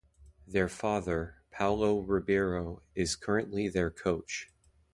[0.47, 4.47] Their father Paulo Ribeiro is currently their coach.